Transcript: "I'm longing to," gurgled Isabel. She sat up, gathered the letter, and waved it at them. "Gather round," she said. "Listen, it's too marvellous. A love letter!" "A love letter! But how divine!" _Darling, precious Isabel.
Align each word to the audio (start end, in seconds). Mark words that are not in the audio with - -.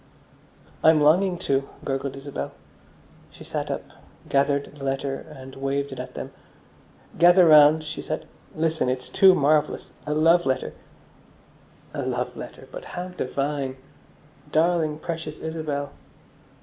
"I'm 0.83 0.99
longing 0.99 1.37
to," 1.45 1.69
gurgled 1.85 2.17
Isabel. 2.17 2.53
She 3.29 3.43
sat 3.43 3.69
up, 3.69 3.83
gathered 4.27 4.73
the 4.75 4.83
letter, 4.83 5.13
and 5.29 5.55
waved 5.55 5.91
it 5.91 5.99
at 5.99 6.15
them. 6.15 6.31
"Gather 7.19 7.45
round," 7.47 7.83
she 7.83 8.01
said. 8.01 8.27
"Listen, 8.55 8.89
it's 8.89 9.09
too 9.09 9.35
marvellous. 9.35 9.91
A 10.07 10.15
love 10.15 10.43
letter!" 10.47 10.73
"A 11.93 12.01
love 12.01 12.35
letter! 12.35 12.67
But 12.71 12.85
how 12.97 13.09
divine!" 13.09 13.77
_Darling, 14.49 14.99
precious 14.99 15.37
Isabel. 15.37 15.91